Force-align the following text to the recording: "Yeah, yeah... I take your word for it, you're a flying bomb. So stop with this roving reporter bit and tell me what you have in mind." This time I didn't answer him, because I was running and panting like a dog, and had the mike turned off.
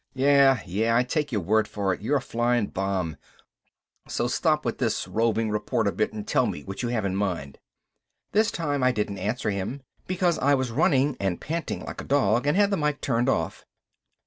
"Yeah, 0.15 0.61
yeah... 0.65 0.95
I 0.97 1.03
take 1.03 1.31
your 1.31 1.41
word 1.41 1.67
for 1.67 1.93
it, 1.93 2.01
you're 2.01 2.17
a 2.17 2.21
flying 2.21 2.65
bomb. 2.69 3.17
So 4.07 4.27
stop 4.27 4.65
with 4.65 4.79
this 4.79 5.07
roving 5.07 5.51
reporter 5.51 5.91
bit 5.91 6.11
and 6.11 6.27
tell 6.27 6.47
me 6.47 6.63
what 6.63 6.81
you 6.81 6.89
have 6.89 7.05
in 7.05 7.15
mind." 7.15 7.59
This 8.31 8.49
time 8.49 8.81
I 8.81 8.91
didn't 8.91 9.19
answer 9.19 9.51
him, 9.51 9.83
because 10.07 10.39
I 10.39 10.55
was 10.55 10.71
running 10.71 11.17
and 11.19 11.39
panting 11.39 11.85
like 11.85 12.01
a 12.01 12.05
dog, 12.05 12.47
and 12.47 12.57
had 12.57 12.71
the 12.71 12.77
mike 12.77 12.99
turned 12.99 13.29
off. 13.29 13.63